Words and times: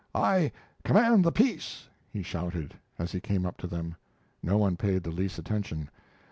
"I 0.15 0.51
command 0.83 1.23
the 1.23 1.31
peace!" 1.31 1.87
he 2.11 2.23
shouted, 2.23 2.73
as 2.97 3.11
he 3.11 3.19
came 3.21 3.45
up 3.45 3.57
to 3.57 3.67
them. 3.67 3.97
No 4.41 4.57
one 4.57 4.75
paid 4.75 5.03
the 5.03 5.11
least 5.11 5.37
attention. 5.37 5.91